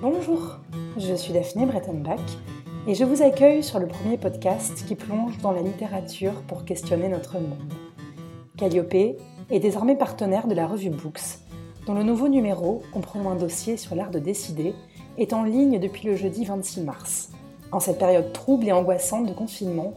[0.00, 0.58] Bonjour,
[0.96, 2.20] je suis Daphné Brettenbach
[2.86, 7.08] et je vous accueille sur le premier podcast qui plonge dans la littérature pour questionner
[7.08, 7.72] notre monde.
[8.56, 11.40] Calliope est désormais partenaire de la revue Books,
[11.84, 14.72] dont le nouveau numéro, comprenant un dossier sur l'art de décider,
[15.16, 17.30] est en ligne depuis le jeudi 26 mars.
[17.72, 19.94] En cette période trouble et angoissante de confinement,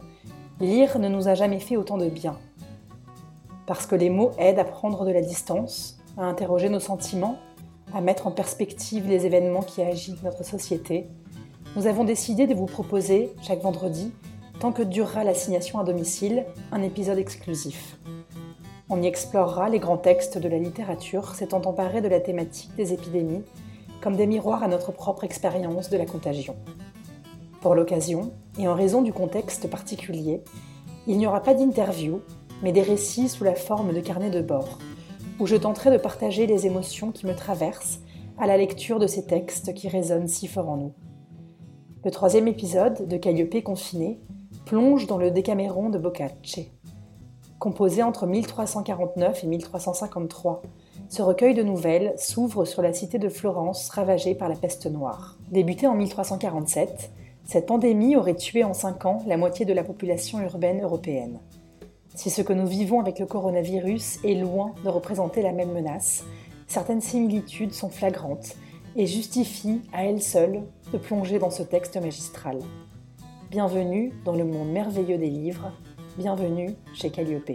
[0.58, 2.36] lire ne nous a jamais fait autant de bien.
[3.66, 7.38] Parce que les mots aident à prendre de la distance, à interroger nos sentiments,
[7.94, 11.08] à mettre en perspective les événements qui agitent notre société,
[11.76, 14.12] nous avons décidé de vous proposer, chaque vendredi,
[14.60, 17.96] tant que durera l'assignation à domicile, un épisode exclusif.
[18.90, 22.92] On y explorera les grands textes de la littérature s'étant emparés de la thématique des
[22.92, 23.42] épidémies
[24.02, 26.56] comme des miroirs à notre propre expérience de la contagion.
[27.60, 30.42] Pour l'occasion, et en raison du contexte particulier,
[31.06, 32.20] il n'y aura pas d'interview,
[32.62, 34.78] mais des récits sous la forme de carnets de bord,
[35.38, 38.00] où je tenterai de partager les émotions qui me traversent
[38.38, 40.92] à la lecture de ces textes qui résonnent si fort en nous.
[42.04, 44.20] Le troisième épisode de Calliope confiné
[44.64, 46.60] plonge dans le Décaméron de Boccace.
[47.58, 50.62] Composé entre 1349 et 1353,
[51.08, 55.38] ce recueil de nouvelles s'ouvre sur la cité de Florence ravagée par la peste noire.
[55.50, 57.12] Débuté en 1347,
[57.44, 61.38] cette pandémie aurait tué en cinq ans la moitié de la population urbaine européenne.
[62.14, 66.24] Si ce que nous vivons avec le coronavirus est loin de représenter la même menace,
[66.66, 68.56] certaines similitudes sont flagrantes
[68.96, 72.58] et justifient à elles seules de plonger dans ce texte magistral.
[73.50, 75.72] Bienvenue dans le monde merveilleux des livres,
[76.18, 77.52] bienvenue chez Calliope.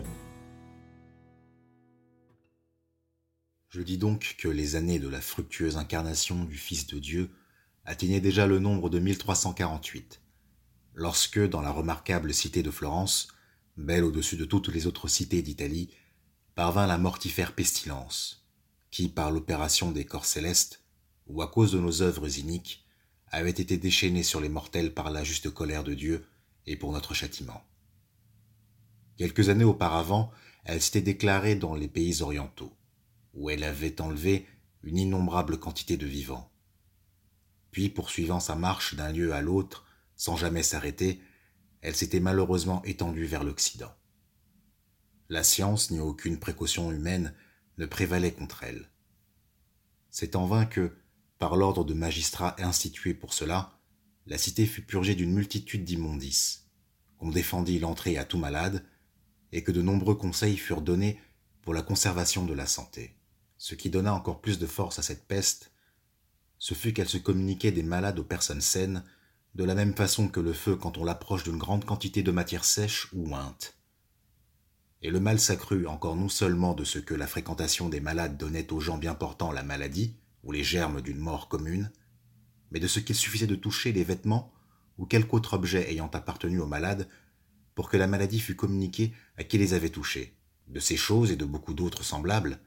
[3.70, 7.30] Je dis donc que les années de la fructueuse incarnation du Fils de Dieu
[7.86, 10.20] atteignaient déjà le nombre de 1348,
[10.96, 13.28] lorsque, dans la remarquable cité de Florence,
[13.78, 15.90] belle au-dessus de toutes les autres cités d'Italie,
[16.56, 18.48] parvint la mortifère pestilence,
[18.90, 20.84] qui, par l'opération des corps célestes,
[21.28, 22.86] ou à cause de nos œuvres iniques,
[23.30, 26.26] avait été déchaînée sur les mortels par la juste colère de Dieu
[26.66, 27.64] et pour notre châtiment.
[29.18, 30.32] Quelques années auparavant,
[30.64, 32.74] elle s'était déclarée dans les pays orientaux,
[33.34, 34.48] où elle avait enlevé
[34.84, 36.52] une innombrable quantité de vivants.
[37.72, 39.86] Puis, poursuivant sa marche d'un lieu à l'autre,
[40.16, 41.22] sans jamais s'arrêter,
[41.82, 43.94] elle s'était malheureusement étendue vers l'Occident.
[45.30, 47.34] La science ni aucune précaution humaine
[47.78, 48.90] ne prévalait contre elle.
[50.10, 50.96] C'est en vain que,
[51.38, 53.78] par l'ordre de magistrats institués pour cela,
[54.26, 56.68] la cité fut purgée d'une multitude d'immondices,
[57.18, 58.84] qu'on défendit l'entrée à tout malade,
[59.52, 61.20] et que de nombreux conseils furent donnés
[61.62, 63.16] pour la conservation de la santé.
[63.58, 65.72] Ce qui donna encore plus de force à cette peste,
[66.58, 69.04] ce fut qu'elle se communiquait des malades aux personnes saines
[69.56, 72.66] de la même façon que le feu quand on l'approche d'une grande quantité de matière
[72.66, 73.76] sèche ou ointe.
[75.02, 78.72] Et le mal s'accrut encore non seulement de ce que la fréquentation des malades donnait
[78.74, 81.92] aux gens bien portants la maladie, ou les germes d'une mort commune,
[82.72, 84.52] mais de ce qu'il suffisait de toucher les vêtements
[84.98, 87.08] ou quelque autre objet ayant appartenu au malade
[87.76, 90.36] pour que la maladie fût communiquée à qui les avait touchés.
[90.68, 92.60] De ces choses et de beaucoup d'autres semblables,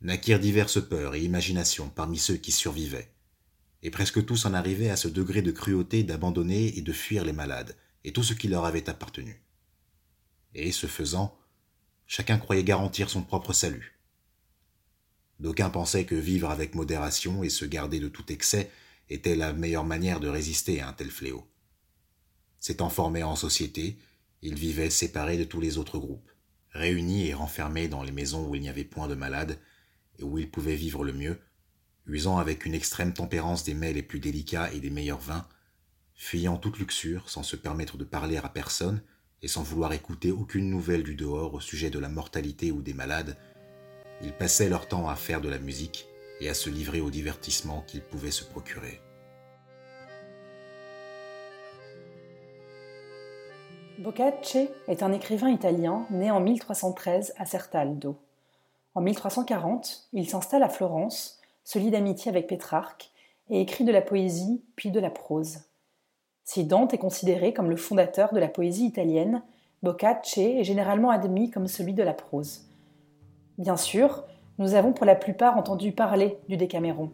[0.00, 3.13] naquirent diverses peurs et imaginations parmi ceux qui survivaient,
[3.84, 7.34] et presque tous en arrivaient à ce degré de cruauté d'abandonner et de fuir les
[7.34, 9.42] malades et tout ce qui leur avait appartenu.
[10.54, 11.38] Et, ce faisant,
[12.06, 14.00] chacun croyait garantir son propre salut.
[15.38, 18.70] D'aucuns pensaient que vivre avec modération et se garder de tout excès
[19.10, 21.46] était la meilleure manière de résister à un tel fléau.
[22.58, 23.98] S'étant formés en société,
[24.40, 26.30] ils vivaient séparés de tous les autres groupes,
[26.70, 29.58] réunis et renfermés dans les maisons où il n'y avait point de malades
[30.18, 31.38] et où ils pouvaient vivre le mieux,
[32.06, 35.46] usant avec une extrême tempérance des mets les plus délicats et des meilleurs vins,
[36.14, 39.02] fuyant toute luxure sans se permettre de parler à personne
[39.42, 42.94] et sans vouloir écouter aucune nouvelle du dehors au sujet de la mortalité ou des
[42.94, 43.36] malades,
[44.22, 46.06] ils passaient leur temps à faire de la musique
[46.40, 49.00] et à se livrer aux divertissements qu'ils pouvaient se procurer.
[53.98, 58.16] Boccaccio est un écrivain italien né en 1313 à Certaldo.
[58.94, 63.10] En 1340, il s'installe à Florence, se lie d'amitié avec Pétrarque
[63.50, 65.60] et écrit de la poésie puis de la prose.
[66.44, 69.42] Si Dante est considéré comme le fondateur de la poésie italienne,
[69.82, 72.68] Boccaccio est généralement admis comme celui de la prose.
[73.58, 74.24] Bien sûr,
[74.58, 77.10] nous avons pour la plupart entendu parler du Décaméron.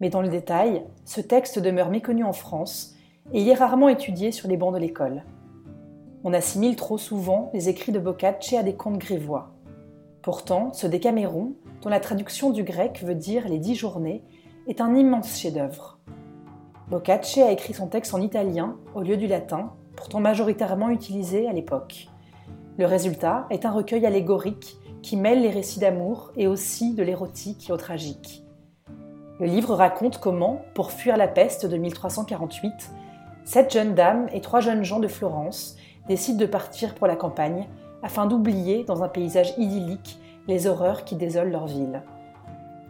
[0.00, 2.94] Mais dans le détail, ce texte demeure méconnu en France
[3.32, 5.24] et il est rarement étudié sur les bancs de l'école.
[6.24, 9.57] On assimile trop souvent les écrits de Boccaccio à des contes grivois.
[10.28, 14.22] Pourtant, ce Décaméron, dont la traduction du grec veut dire les dix journées,
[14.66, 16.00] est un immense chef-d'œuvre.
[16.90, 21.54] Boccaccio a écrit son texte en italien au lieu du latin, pourtant majoritairement utilisé à
[21.54, 22.08] l'époque.
[22.76, 27.70] Le résultat est un recueil allégorique qui mêle les récits d'amour et aussi de l'érotique
[27.70, 28.44] et au tragique.
[29.40, 32.70] Le livre raconte comment, pour fuir la peste de 1348,
[33.46, 35.76] sept jeunes dames et trois jeunes gens de Florence
[36.06, 37.66] décident de partir pour la campagne
[38.02, 42.02] afin d'oublier, dans un paysage idyllique, les horreurs qui désolent leur ville.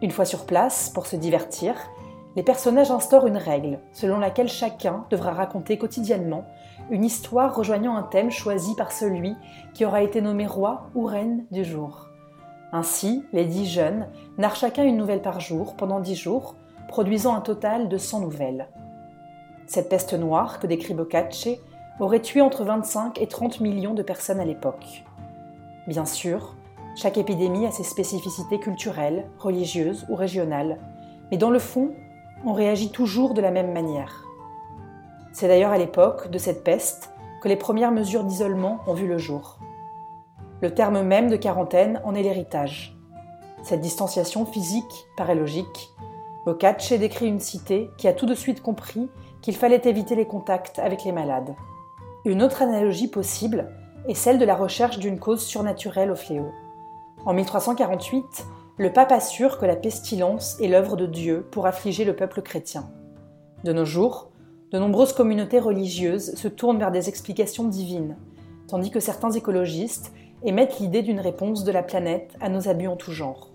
[0.01, 1.75] Une fois sur place, pour se divertir,
[2.35, 6.45] les personnages instaurent une règle selon laquelle chacun devra raconter quotidiennement
[6.89, 9.35] une histoire rejoignant un thème choisi par celui
[9.73, 12.07] qui aura été nommé roi ou reine du jour.
[12.71, 14.07] Ainsi, les dix jeunes
[14.37, 16.55] narrent chacun une nouvelle par jour pendant dix jours,
[16.87, 18.67] produisant un total de 100 nouvelles.
[19.65, 21.47] Cette peste noire que décrit Boccace
[21.99, 25.03] aurait tué entre 25 et 30 millions de personnes à l'époque.
[25.87, 26.55] Bien sûr,
[26.95, 30.79] chaque épidémie a ses spécificités culturelles, religieuses ou régionales,
[31.31, 31.91] mais dans le fond,
[32.45, 34.25] on réagit toujours de la même manière.
[35.33, 37.11] C'est d'ailleurs à l'époque de cette peste
[37.41, 39.59] que les premières mesures d'isolement ont vu le jour.
[40.61, 42.97] Le terme même de quarantaine en est l'héritage.
[43.63, 45.91] Cette distanciation physique paraît logique.
[46.45, 49.09] Boccace décrit une cité qui a tout de suite compris
[49.41, 51.55] qu'il fallait éviter les contacts avec les malades.
[52.25, 53.69] Une autre analogie possible
[54.07, 56.51] est celle de la recherche d'une cause surnaturelle au fléau.
[57.25, 58.45] En 1348,
[58.77, 62.89] le pape assure que la pestilence est l'œuvre de Dieu pour affliger le peuple chrétien.
[63.63, 64.31] De nos jours,
[64.71, 68.17] de nombreuses communautés religieuses se tournent vers des explications divines,
[68.67, 70.11] tandis que certains écologistes
[70.43, 73.51] émettent l'idée d'une réponse de la planète à nos abus en tout genre.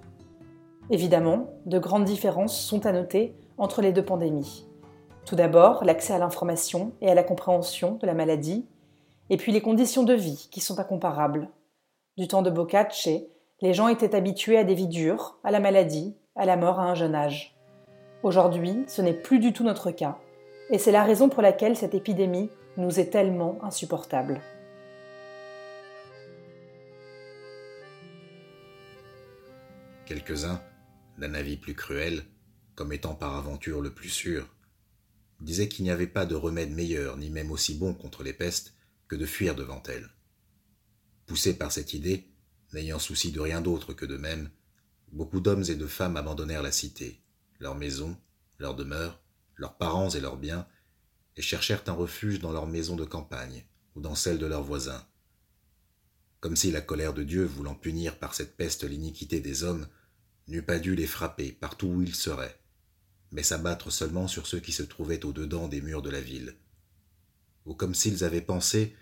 [0.90, 4.66] Évidemment, de grandes différences sont à noter entre les deux pandémies.
[5.26, 8.68] Tout d'abord, l'accès à l'information et à la compréhension de la maladie,
[9.30, 11.48] et puis les conditions de vie qui sont incomparables.
[12.18, 13.08] Du temps de Boccace,
[13.62, 16.84] les gens étaient habitués à des vies dures, à la maladie, à la mort à
[16.84, 17.56] un jeune âge.
[18.22, 20.18] Aujourd'hui, ce n'est plus du tout notre cas,
[20.70, 24.42] et c'est la raison pour laquelle cette épidémie nous est tellement insupportable.
[30.04, 30.60] Quelques-uns,
[31.16, 32.24] d'un avis plus cruel,
[32.74, 34.53] comme étant par aventure le plus sûr,
[35.44, 38.74] disaient qu'il n'y avait pas de remède meilleur ni même aussi bon contre les pestes
[39.08, 40.10] que de fuir devant elles.
[41.26, 42.28] Poussés par cette idée,
[42.74, 44.50] N'ayant souci de rien d'autre que d'eux-mêmes,
[45.12, 47.22] beaucoup d'hommes et de femmes abandonnèrent la cité,
[47.60, 48.16] leur maison,
[48.58, 49.22] leur demeure,
[49.54, 50.66] leurs parents et leurs biens,
[51.36, 53.64] et cherchèrent un refuge dans leur maison de campagne
[53.94, 55.06] ou dans celle de leurs voisins.
[56.40, 59.86] Comme si la colère de Dieu, voulant punir par cette peste l'iniquité des hommes,
[60.48, 62.58] n'eût pas dû les frapper partout où ils seraient,
[63.34, 66.54] mais s'abattre seulement sur ceux qui se trouvaient au-dedans des murs de la ville.
[67.66, 68.94] Ou comme s'ils avaient pensé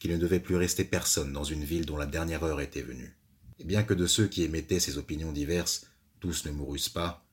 [0.00, 3.14] qu'il ne devait plus rester personne dans une ville dont la dernière heure était venue.
[3.58, 5.86] Et bien que de ceux qui émettaient ces opinions diverses,
[6.20, 7.28] tous ne mourussent pas,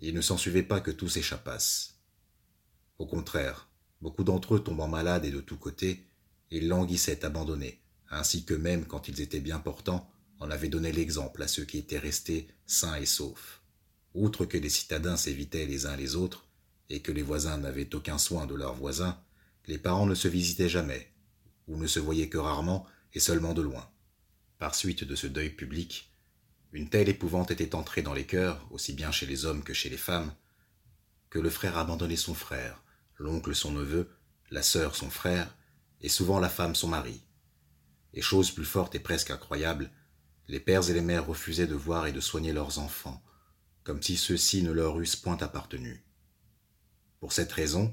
[0.00, 1.98] il ne s'ensuivait pas que tous échappassent.
[2.98, 3.68] Au contraire,
[4.00, 6.06] beaucoup d'entre eux tombant malades et de tous côtés,
[6.52, 10.08] ils languissaient abandonnés, ainsi que même quand ils étaient bien portants,
[10.38, 13.59] en avaient donné l'exemple à ceux qui étaient restés sains et saufs.
[14.14, 16.46] Outre que les citadins s'évitaient les uns les autres,
[16.88, 19.18] et que les voisins n'avaient aucun soin de leurs voisins,
[19.66, 21.12] les parents ne se visitaient jamais,
[21.68, 23.88] ou ne se voyaient que rarement et seulement de loin.
[24.58, 26.12] Par suite de ce deuil public,
[26.72, 29.88] une telle épouvante était entrée dans les cœurs, aussi bien chez les hommes que chez
[29.88, 30.32] les femmes,
[31.28, 32.82] que le frère abandonnait son frère,
[33.16, 34.10] l'oncle son neveu,
[34.50, 35.56] la sœur son frère,
[36.00, 37.22] et souvent la femme son mari.
[38.14, 39.90] Et chose plus forte et presque incroyable,
[40.48, 43.22] les pères et les mères refusaient de voir et de soigner leurs enfants,
[43.90, 46.04] comme si ceux-ci ne leur eussent point appartenu.
[47.18, 47.92] Pour cette raison,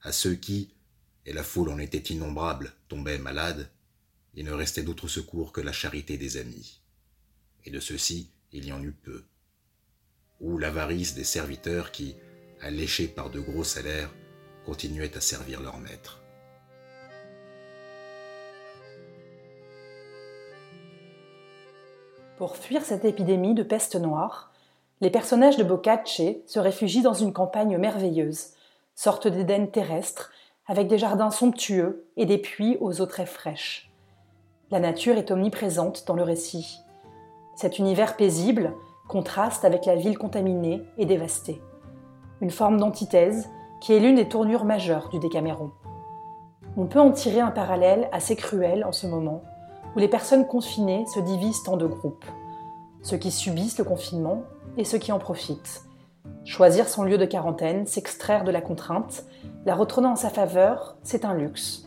[0.00, 0.72] à ceux qui,
[1.26, 3.70] et la foule en était innombrable, tombait malade,
[4.32, 6.80] il ne restait d'autre secours que la charité des amis.
[7.66, 9.22] Et de ceux-ci, il y en eut peu.
[10.40, 12.16] Ou l'avarice des serviteurs qui,
[12.62, 14.14] alléchés par de gros salaires,
[14.64, 16.22] continuaient à servir leur maître.
[22.38, 24.53] Pour fuir cette épidémie de peste noire,
[25.04, 28.54] les personnages de Boccace se réfugient dans une campagne merveilleuse,
[28.94, 30.30] sorte d'Éden terrestre
[30.66, 33.92] avec des jardins somptueux et des puits aux eaux très fraîches.
[34.70, 36.80] La nature est omniprésente dans le récit.
[37.54, 38.72] Cet univers paisible
[39.06, 41.60] contraste avec la ville contaminée et dévastée.
[42.40, 43.50] Une forme d'antithèse
[43.82, 45.70] qui est l'une des tournures majeures du Décaméron.
[46.78, 49.42] On peut en tirer un parallèle assez cruel en ce moment,
[49.94, 52.24] où les personnes confinées se divisent en deux groupes.
[53.04, 54.42] Ceux qui subissent le confinement
[54.76, 55.84] et ceux qui en profitent,
[56.44, 59.24] Choisir son lieu de quarantaine, s'extraire de la contrainte,
[59.66, 61.86] la retourner en sa faveur, c'est un luxe.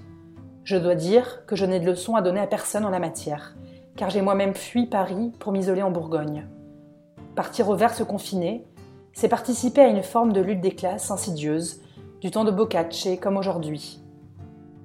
[0.64, 3.56] Je dois dire que je n'ai de leçons à donner à personne en la matière,
[3.96, 6.48] car j'ai moi-même fui Paris pour m'isoler en Bourgogne.
[7.36, 8.64] Partir au vert se confiner,
[9.14, 11.82] c'est participer à une forme de lutte des classes insidieuse,
[12.22, 14.02] du temps de Boccace comme aujourd'hui.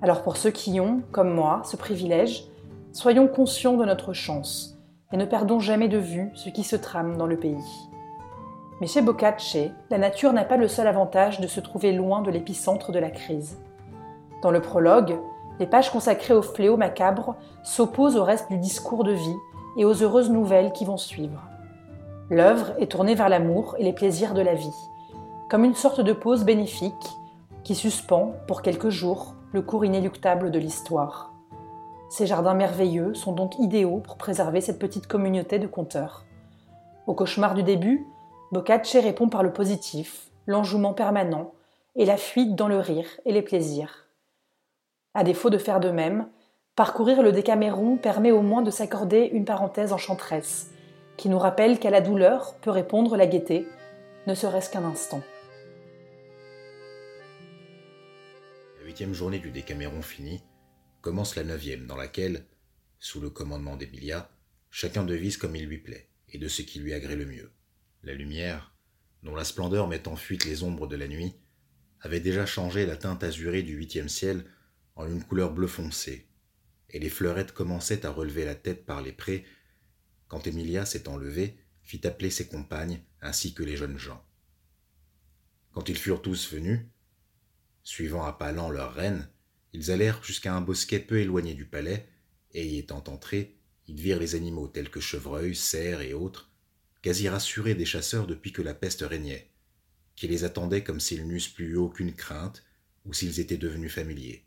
[0.00, 2.44] Alors pour ceux qui ont, comme moi, ce privilège,
[2.92, 4.71] soyons conscients de notre chance
[5.12, 7.88] et ne perdons jamais de vue ce qui se trame dans le pays.
[8.80, 9.56] Mais chez Boccace,
[9.90, 13.10] la nature n'a pas le seul avantage de se trouver loin de l'épicentre de la
[13.10, 13.58] crise.
[14.42, 15.18] Dans le prologue,
[15.60, 19.36] les pages consacrées au fléau macabre s'opposent au reste du discours de vie
[19.76, 21.42] et aux heureuses nouvelles qui vont suivre.
[22.30, 24.74] L'œuvre est tournée vers l'amour et les plaisirs de la vie,
[25.48, 27.10] comme une sorte de pause bénéfique
[27.62, 31.31] qui suspend, pour quelques jours, le cours inéluctable de l'histoire.
[32.12, 36.26] Ces jardins merveilleux sont donc idéaux pour préserver cette petite communauté de conteurs.
[37.06, 38.04] Au cauchemar du début,
[38.50, 41.54] Boccace répond par le positif, l'enjouement permanent
[41.96, 44.08] et la fuite dans le rire et les plaisirs.
[45.14, 46.28] À défaut de faire de même,
[46.76, 50.70] parcourir le Décaméron permet au moins de s'accorder une parenthèse enchanteresse,
[51.16, 53.66] qui nous rappelle qu'à la douleur peut répondre la gaieté,
[54.26, 55.22] ne serait-ce qu'un instant.
[58.78, 60.42] La huitième journée du Décaméron finie,
[61.02, 62.46] commence la neuvième, dans laquelle,
[62.98, 64.30] sous le commandement d'Emilia,
[64.70, 67.52] chacun devise comme il lui plaît, et de ce qui lui agrée le mieux.
[68.02, 68.74] La lumière,
[69.22, 71.34] dont la splendeur met en fuite les ombres de la nuit,
[72.00, 74.44] avait déjà changé la teinte azurée du huitième ciel
[74.96, 76.28] en une couleur bleu foncé,
[76.88, 79.44] et les fleurettes commençaient à relever la tête par les prés,
[80.28, 84.24] quand Emilia s'étant levée, fit appeler ses compagnes ainsi que les jeunes gens.
[85.72, 86.80] Quand ils furent tous venus,
[87.82, 89.28] suivant à pas lents leur reine,
[89.72, 92.08] ils allèrent jusqu'à un bosquet peu éloigné du palais,
[92.52, 93.56] et y étant entrés,
[93.88, 96.50] ils virent les animaux tels que chevreuils, cerfs et autres,
[97.00, 99.48] quasi rassurés des chasseurs depuis que la peste régnait,
[100.16, 102.62] qui les attendaient comme s'ils n'eussent plus eu aucune crainte
[103.04, 104.44] ou s'ils étaient devenus familiers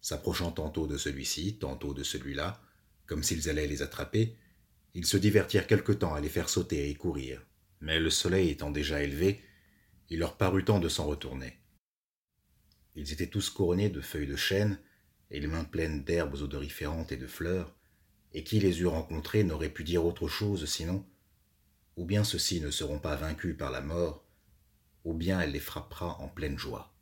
[0.00, 2.62] s'approchant tantôt de celui-ci, tantôt de celui-là,
[3.06, 4.36] comme s'ils allaient les attraper,
[4.94, 7.44] ils se divertirent quelque temps à les faire sauter et courir.
[7.80, 9.40] Mais le soleil étant déjà élevé,
[10.08, 11.57] il leur parut temps de s'en retourner.
[12.98, 14.78] Ils étaient tous couronnés de feuilles de chêne
[15.30, 17.74] et les mains pleines d'herbes odoriférantes et de fleurs,
[18.34, 21.06] et qui les eût rencontrés n'aurait pu dire autre chose sinon
[21.98, 24.24] ou bien ceux-ci ne seront pas vaincus par la mort,
[25.04, 26.94] ou bien elle les frappera en pleine joie.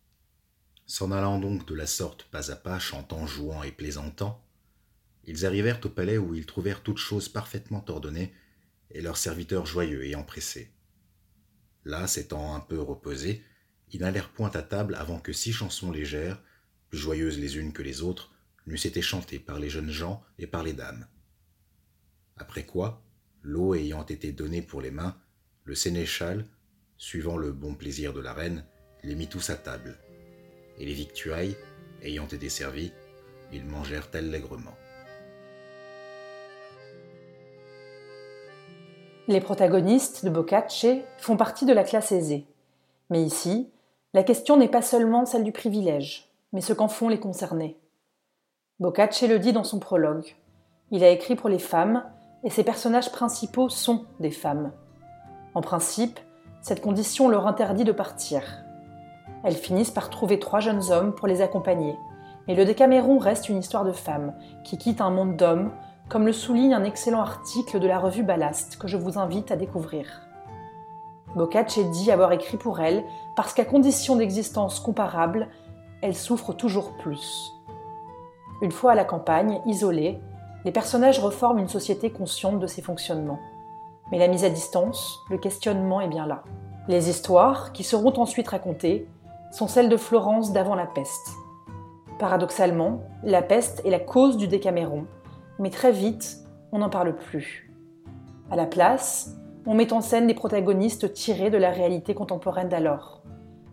[0.86, 4.42] S'en allant donc de la sorte pas à pas, chantant, jouant et plaisantant,
[5.24, 8.32] ils arrivèrent au palais où ils trouvèrent toutes choses parfaitement ordonnées
[8.90, 10.70] et leurs serviteurs joyeux et empressés.
[11.84, 13.42] Là, s'étant un peu reposés,
[13.92, 16.42] ils n'allèrent point à table avant que six chansons légères,
[16.88, 18.32] plus joyeuses les unes que les autres,
[18.66, 21.06] n'eussent été chantées par les jeunes gens et par les dames.
[22.36, 23.02] Après quoi,
[23.42, 25.16] l'eau ayant été donnée pour les mains,
[25.64, 26.46] le sénéchal,
[26.96, 28.64] suivant le bon plaisir de la reine,
[29.02, 29.98] les mit tous à table
[30.78, 31.56] et les victuailles,
[32.02, 32.92] ayant été servies,
[33.52, 34.76] ils mangèrent allègrement.
[39.28, 40.86] Les protagonistes de Boccace
[41.18, 42.46] font partie de la classe aisée.
[43.10, 43.68] Mais ici,
[44.16, 47.78] la question n'est pas seulement celle du privilège, mais ce qu'en font les concernés.
[48.80, 50.36] Boccace le dit dans son prologue.
[50.90, 52.02] Il a écrit pour les femmes,
[52.42, 54.72] et ses personnages principaux sont des femmes.
[55.52, 56.18] En principe,
[56.62, 58.42] cette condition leur interdit de partir,
[59.44, 61.94] elles finissent par trouver trois jeunes hommes pour les accompagner.
[62.48, 64.32] Mais le Décaméron reste une histoire de femmes
[64.64, 65.72] qui quittent un monde d'hommes,
[66.08, 69.56] comme le souligne un excellent article de la revue Ballast que je vous invite à
[69.56, 70.25] découvrir.
[71.36, 73.04] Boccace dit avoir écrit pour elles
[73.36, 75.48] parce qu'à condition d'existence comparable,
[76.00, 77.52] elles souffrent toujours plus.
[78.62, 80.18] Une fois à la campagne, isolées,
[80.64, 83.38] les personnages reforment une société consciente de ses fonctionnements.
[84.10, 86.42] Mais la mise à distance, le questionnement est bien là.
[86.88, 89.06] Les histoires, qui seront ensuite racontées,
[89.52, 91.28] sont celles de Florence d'avant la peste.
[92.18, 95.06] Paradoxalement, la peste est la cause du Décaméron,
[95.58, 96.38] mais très vite,
[96.72, 97.70] on n'en parle plus.
[98.50, 103.22] À la place, on met en scène des protagonistes tirés de la réalité contemporaine d'alors.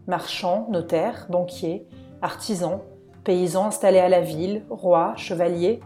[0.07, 1.87] Marchands, notaires, banquiers,
[2.21, 2.79] artisans,
[3.23, 5.81] paysans installés à la ville, rois, chevaliers.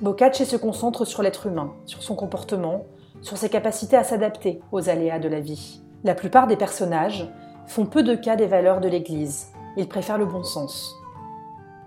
[0.00, 2.86] Boccace se concentre sur l'être humain, sur son comportement,
[3.22, 5.80] sur ses capacités à s'adapter aux aléas de la vie.
[6.02, 7.30] La plupart des personnages
[7.66, 9.52] font peu de cas des valeurs de l'Église.
[9.76, 10.94] Ils préfèrent le bon sens.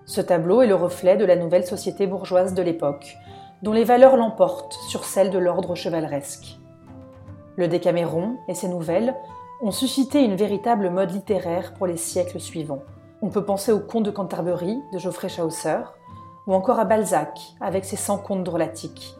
[0.05, 3.17] Ce tableau est le reflet de la nouvelle société bourgeoise de l'époque,
[3.61, 6.57] dont les valeurs l'emportent sur celles de l'ordre chevaleresque.
[7.57, 9.15] Le Décaméron et ses nouvelles
[9.61, 12.83] ont suscité une véritable mode littéraire pour les siècles suivants.
[13.23, 15.79] On peut penser au Conte de Canterbury de Geoffrey Chaucer,
[16.45, 19.15] ou encore à Balzac avec ses 100 contes drôlatiques.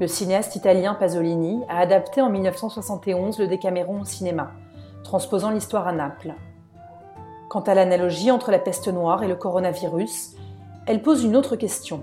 [0.00, 4.50] Le cinéaste italien Pasolini a adapté en 1971 le Décaméron au cinéma,
[5.04, 6.34] transposant l'histoire à Naples.
[7.48, 10.34] Quant à l'analogie entre la peste noire et le coronavirus,
[10.86, 12.02] elle pose une autre question.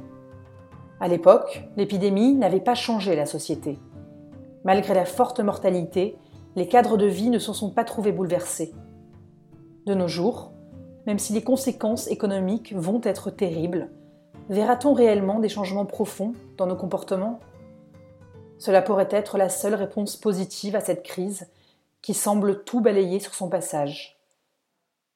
[1.01, 3.77] À l'époque, l'épidémie n'avait pas changé la société.
[4.63, 6.17] Malgré la forte mortalité,
[6.55, 8.73] les cadres de vie ne se sont pas trouvés bouleversés.
[9.85, 10.51] De nos jours,
[11.05, 13.89] même si les conséquences économiques vont être terribles,
[14.49, 17.39] verra-t-on réellement des changements profonds dans nos comportements?
[18.57, 21.47] Cela pourrait être la seule réponse positive à cette crise
[22.01, 24.17] qui semble tout balayer sur son passage.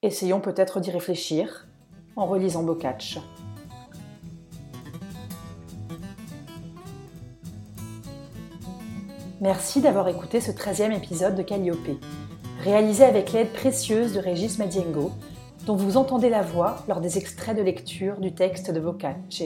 [0.01, 1.67] Essayons peut-être d'y réfléchir
[2.15, 3.19] en relisant Boccace.
[9.39, 11.99] Merci d'avoir écouté ce 13e épisode de Calliope,
[12.63, 15.11] réalisé avec l'aide précieuse de Régis Madiengo,
[15.67, 19.43] dont vous entendez la voix lors des extraits de lecture du texte de Boccace.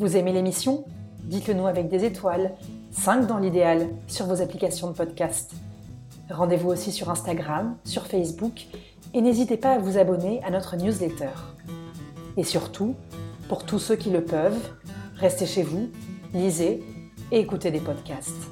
[0.00, 0.84] Vous aimez l'émission?
[1.22, 2.54] Dites-le nous avec des étoiles,
[2.90, 5.52] 5 dans l'idéal, sur vos applications de podcast.
[6.28, 8.66] Rendez-vous aussi sur Instagram, sur Facebook,
[9.14, 11.30] et n'hésitez pas à vous abonner à notre newsletter.
[12.36, 12.96] Et surtout,
[13.48, 14.72] pour tous ceux qui le peuvent,
[15.18, 15.88] restez chez vous,
[16.34, 16.82] lisez
[17.30, 18.51] et écoutez des podcasts.